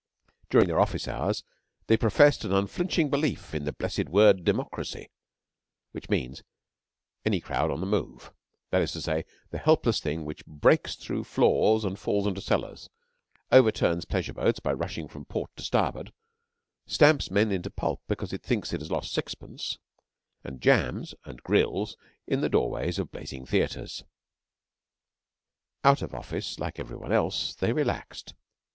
During 0.49 0.65
their 0.67 0.79
office 0.79 1.07
hours 1.07 1.43
they 1.85 1.95
professed 1.95 2.43
an 2.43 2.51
unflinching 2.51 3.11
belief 3.11 3.53
in 3.53 3.65
the 3.65 3.71
blessed 3.71 4.09
word 4.09 4.43
'Democracy,' 4.43 5.11
which 5.91 6.09
means 6.09 6.41
any 7.23 7.39
crowd 7.39 7.69
on 7.69 7.81
the 7.81 7.85
move 7.85 8.33
that 8.71 8.81
is 8.81 8.91
to 8.93 9.01
say, 9.03 9.25
the 9.51 9.59
helpless 9.59 9.99
thing 9.99 10.25
which 10.25 10.43
breaks 10.47 10.95
through 10.95 11.25
floors 11.25 11.85
and 11.85 11.99
falls 11.99 12.25
into 12.25 12.41
cellars; 12.41 12.89
overturns 13.51 14.05
pleasure 14.05 14.33
boats 14.33 14.59
by 14.59 14.73
rushing 14.73 15.07
from 15.07 15.23
port 15.25 15.55
to 15.55 15.61
starboard; 15.61 16.11
stamps 16.87 17.29
men 17.29 17.51
into 17.51 17.69
pulp 17.69 18.01
because 18.07 18.33
it 18.33 18.41
thinks 18.41 18.73
it 18.73 18.81
has 18.81 18.89
lost 18.89 19.13
sixpence, 19.13 19.77
and 20.43 20.61
jams 20.61 21.13
and 21.25 21.43
grills 21.43 21.95
in 22.25 22.41
the 22.41 22.49
doorways 22.49 22.97
of 22.97 23.11
blazing 23.11 23.45
theatres. 23.45 24.03
Out 25.83 26.01
of 26.01 26.15
office, 26.15 26.57
like 26.57 26.79
every 26.79 26.97
one 26.97 27.11
else, 27.11 27.53
they 27.53 27.71
relaxed. 27.71 28.33